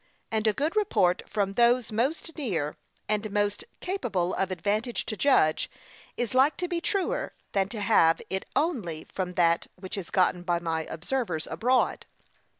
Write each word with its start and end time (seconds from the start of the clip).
And 0.31 0.47
a 0.47 0.51
good 0.51 0.75
report 0.75 1.21
from 1.27 1.53
those 1.53 1.91
most 1.91 2.35
near, 2.35 2.75
and 3.07 3.29
most 3.31 3.63
capable 3.81 4.33
of 4.33 4.49
advantage 4.49 5.05
to 5.05 5.15
judge, 5.15 5.69
is 6.17 6.33
like 6.33 6.57
to 6.57 6.67
be 6.67 6.81
truer 6.81 7.33
than 7.51 7.69
to 7.69 7.79
have 7.81 8.19
it 8.31 8.45
only 8.55 9.05
from 9.13 9.35
that 9.35 9.67
which 9.75 9.99
is 9.99 10.09
gotten 10.09 10.41
by 10.41 10.57
my 10.57 10.85
observers 10.89 11.45
abroad. 11.45 12.07